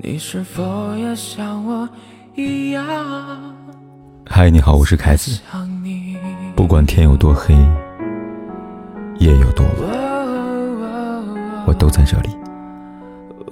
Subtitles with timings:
[0.00, 1.88] 你是否也像我
[2.36, 2.84] 一样？
[4.24, 5.40] 嗨，你好，我是凯子。
[6.54, 7.52] 不管天有多黑，
[9.18, 9.90] 夜有多晚，
[11.66, 12.28] 我都在这里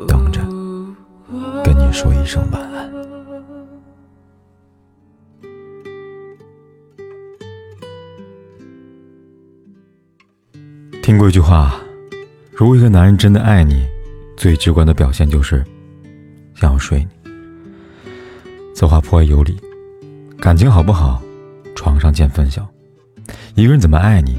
[0.06, 0.40] 等着
[1.64, 2.92] 跟你说一声晚安。
[11.02, 11.74] 听过一句话，
[12.52, 13.84] 如果一个男人真的爱你，
[14.36, 15.64] 最直观的表现就是
[16.56, 17.30] 想要睡你。
[18.74, 19.56] 此话颇为有理，
[20.38, 21.22] 感情好不好，
[21.74, 22.66] 床上见分晓。
[23.54, 24.38] 一个人怎么爱你，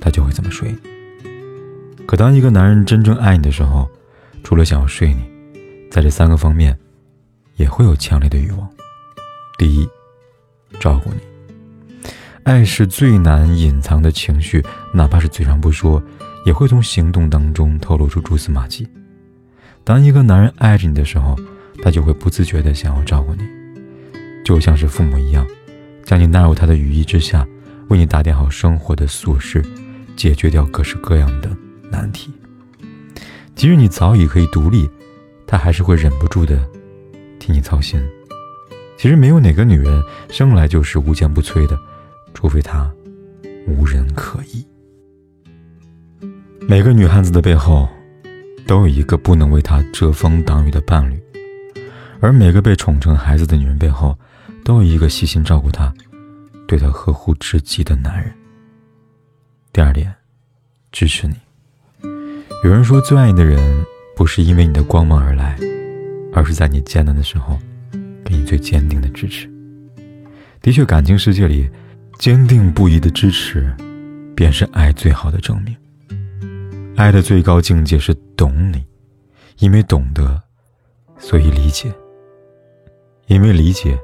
[0.00, 0.78] 他就会怎么睡你。
[2.06, 3.88] 可当一个男人真正爱你的时候，
[4.42, 5.22] 除了想要睡你，
[5.90, 6.76] 在这三个方面，
[7.56, 8.68] 也会有强烈的欲望。
[9.56, 9.88] 第一，
[10.78, 11.20] 照顾你。
[12.42, 16.02] 爱是最难隐藏的情绪，哪怕是嘴上不说，
[16.44, 18.86] 也会从行动当中透露出蛛丝马迹。
[19.84, 21.36] 当一个男人爱着你的时候，
[21.82, 23.42] 他就会不自觉地想要照顾你，
[24.44, 25.46] 就像是父母一样，
[26.04, 27.46] 将你纳入他的羽翼之下，
[27.88, 29.62] 为你打点好生活的琐事，
[30.16, 31.54] 解决掉各式各样的
[31.90, 32.32] 难题。
[33.54, 34.88] 即使你早已可以独立，
[35.46, 36.66] 他还是会忍不住的
[37.38, 38.02] 替你操心。
[38.96, 41.78] 其实没有哪个女人生来就是无坚不摧的。
[42.36, 42.92] 除非她
[43.66, 44.66] 无人可依。
[46.68, 47.88] 每个女汉子的背后，
[48.66, 51.20] 都有一个不能为他遮风挡雨的伴侣，
[52.20, 54.18] 而每个被宠成孩子的女人背后，
[54.64, 55.92] 都有一个细心照顾她、
[56.66, 58.32] 对她呵护至极的男人。
[59.72, 60.14] 第二点，
[60.92, 61.34] 支持你。
[62.64, 63.84] 有人说，最爱你的人，
[64.16, 65.58] 不是因为你的光芒而来，
[66.32, 67.58] 而是在你艰难的时候，
[68.24, 69.50] 给你最坚定的支持。
[70.62, 71.70] 的确，感情世界里。
[72.20, 73.74] 坚定不移的支持，
[74.36, 75.76] 便是爱最好的证明。
[76.96, 78.86] 爱的最高境界是懂你，
[79.58, 80.40] 因为懂得，
[81.18, 81.90] 所以理解；
[83.26, 83.98] 因为理解，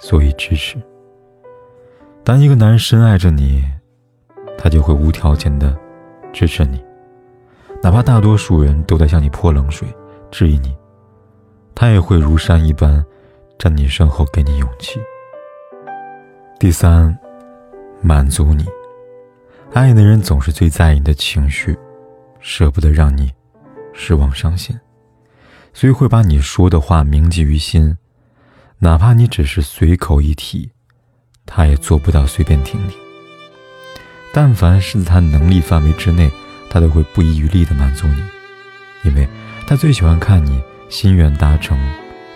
[0.00, 0.76] 所以支持。
[2.24, 3.62] 当一个男人深爱着你，
[4.56, 5.76] 他就会无条件的
[6.32, 6.82] 支持你，
[7.82, 9.86] 哪怕大多数人都在向你泼冷水、
[10.30, 10.74] 质疑你，
[11.74, 13.04] 他也会如山一般
[13.58, 14.98] 站你身后，给你勇气。
[16.58, 17.14] 第三，
[18.00, 18.64] 满足你。
[19.82, 21.76] 爱的人总是最在意你的情绪，
[22.38, 23.32] 舍不得让你
[23.92, 24.78] 失望伤心，
[25.72, 27.96] 所以会把你说的话铭记于心，
[28.78, 30.70] 哪怕你只是随口一提，
[31.44, 32.94] 他也做不到随便听你。
[34.32, 36.30] 但凡是在他能力范围之内，
[36.70, 38.22] 他都会不遗余力的满足你，
[39.02, 39.28] 因为
[39.66, 41.76] 他最喜欢看你心愿达成、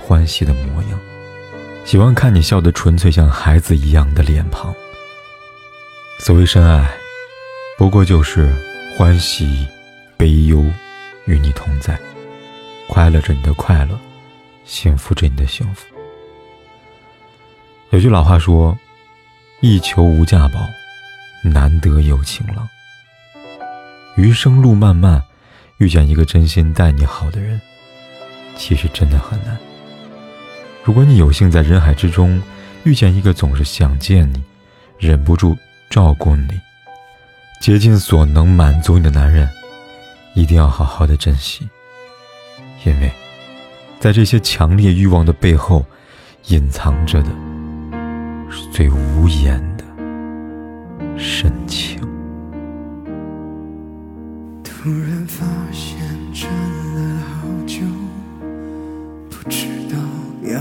[0.00, 0.98] 欢喜的模样。
[1.84, 4.74] 喜欢看你笑得纯粹像孩子一样的脸庞。
[6.18, 6.90] 所谓深爱，
[7.78, 8.52] 不过就是
[8.96, 9.64] 欢喜、
[10.16, 10.64] 悲忧
[11.26, 11.96] 与你同在，
[12.88, 13.96] 快乐着你的快乐，
[14.64, 15.86] 幸福着你的幸福。
[17.90, 18.76] 有句老话说
[19.62, 20.58] ：“一求无价宝，
[21.44, 22.68] 难得有情郎。”
[24.18, 25.22] 余生路漫漫，
[25.76, 27.60] 遇见一个真心待你好的人，
[28.56, 29.56] 其实真的很难。
[30.82, 32.42] 如果你有幸在人海之中
[32.82, 34.42] 遇见一个总是想见你、
[34.98, 35.56] 忍不住
[35.88, 36.60] 照顾你、
[37.60, 39.48] 竭尽所能满足你的男人，
[40.34, 41.68] 一定要好好的珍惜，
[42.84, 43.12] 因为，
[44.00, 45.84] 在这些强烈欲望的背后，
[46.46, 47.28] 隐藏着的
[48.48, 49.84] 是最无言的
[51.18, 52.00] 深情。
[54.62, 55.98] 突然发现
[56.32, 56.48] 真
[56.94, 57.80] 了好久。
[59.28, 59.96] 不知道
[60.50, 60.60] 要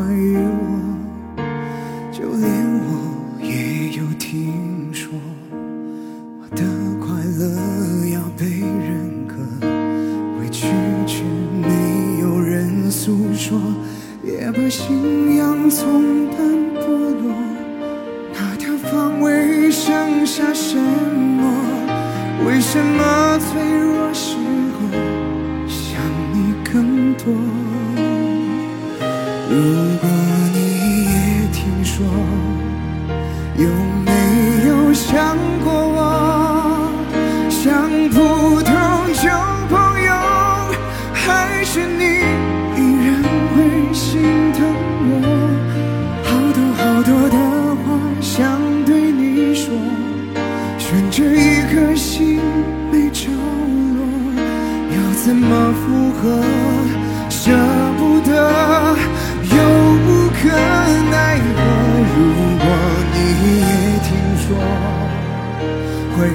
[0.00, 1.42] 关于我，
[2.10, 2.48] 就连
[2.86, 5.12] 我也有听说。
[6.40, 6.64] 我的
[6.98, 7.44] 快乐
[8.08, 9.36] 要被认可，
[10.40, 10.68] 委屈
[11.06, 11.22] 却
[11.60, 13.60] 没有人诉说，
[14.24, 16.48] 也把信仰从淡。
[19.70, 21.44] 剩下什么？
[22.44, 24.36] 为什么脆弱时
[24.74, 24.80] 候
[25.68, 26.02] 想
[26.32, 27.69] 你更多？
[29.52, 30.08] 如果
[30.54, 30.58] 你
[31.06, 31.10] 也
[31.50, 32.06] 听说，
[33.56, 33.68] 有
[34.04, 34.12] 没
[34.68, 36.88] 有想过我？
[37.50, 38.72] 像普通
[39.12, 39.28] 旧
[39.68, 39.74] 朋
[40.04, 40.14] 友，
[41.12, 42.04] 还是你
[42.76, 43.08] 依然
[43.50, 44.60] 会心疼
[45.10, 45.12] 我？
[46.22, 47.36] 好多好多的
[47.74, 47.84] 话
[48.20, 49.74] 想对你说。
[50.78, 52.38] 悬着一颗心
[52.92, 53.26] 没着
[53.96, 54.06] 落，
[54.94, 56.40] 要怎么复合？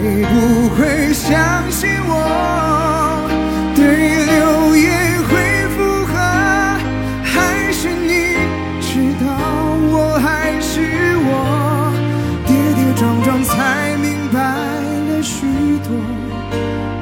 [0.06, 1.34] 会不会相
[1.72, 3.26] 信我
[3.76, 3.82] 对
[4.24, 5.34] 流言会
[5.74, 6.14] 附和，
[7.24, 8.38] 还是你
[8.80, 9.26] 知道
[9.90, 10.78] 我还是
[11.26, 11.90] 我？
[12.46, 14.38] 跌跌撞撞才明白
[15.10, 15.48] 了许
[15.82, 15.90] 多，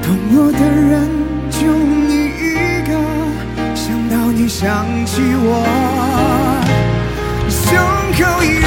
[0.01, 1.11] 懂我的人
[1.51, 1.59] 就
[2.07, 2.91] 你一个。
[3.75, 5.51] 想到你，想起我，
[7.49, 7.67] 胸
[8.15, 8.62] 口一。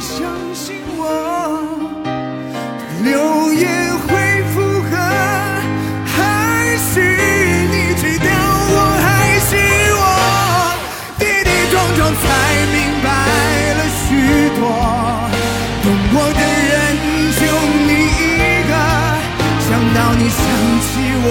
[0.00, 1.00] 相信我？
[3.04, 3.64] 留言
[3.98, 4.90] 会附和，
[6.04, 6.16] 还
[6.76, 7.00] 是
[7.70, 8.24] 你知道
[8.72, 9.06] 我还
[9.46, 9.50] 是
[9.94, 10.00] 我？
[11.18, 12.24] 跌跌撞撞才
[12.72, 13.06] 明白
[13.74, 14.06] 了许
[14.56, 14.60] 多，
[15.82, 16.74] 懂我的人
[17.38, 17.40] 就
[17.86, 18.72] 你一个，
[19.60, 20.38] 想到你想
[20.82, 20.88] 起
[21.24, 21.30] 我，